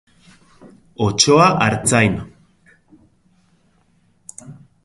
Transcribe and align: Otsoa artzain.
Otsoa 1.07 1.45
artzain. 1.65 2.15